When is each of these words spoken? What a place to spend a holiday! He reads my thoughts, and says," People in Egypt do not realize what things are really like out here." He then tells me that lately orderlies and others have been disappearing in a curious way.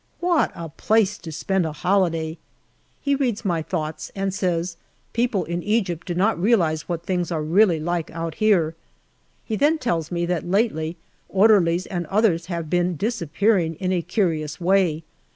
What 0.19 0.51
a 0.55 0.67
place 0.69 1.19
to 1.19 1.31
spend 1.31 1.63
a 1.63 1.73
holiday! 1.73 2.39
He 3.01 3.13
reads 3.13 3.45
my 3.45 3.61
thoughts, 3.61 4.11
and 4.15 4.33
says," 4.33 4.75
People 5.13 5.43
in 5.45 5.61
Egypt 5.61 6.07
do 6.07 6.15
not 6.15 6.41
realize 6.41 6.89
what 6.89 7.05
things 7.05 7.31
are 7.31 7.43
really 7.43 7.79
like 7.79 8.09
out 8.09 8.33
here." 8.41 8.73
He 9.45 9.55
then 9.55 9.77
tells 9.77 10.09
me 10.09 10.25
that 10.25 10.43
lately 10.49 10.97
orderlies 11.29 11.85
and 11.85 12.07
others 12.07 12.47
have 12.47 12.67
been 12.67 12.97
disappearing 12.97 13.75
in 13.75 13.91
a 13.91 14.01
curious 14.01 14.59
way. 14.59 15.03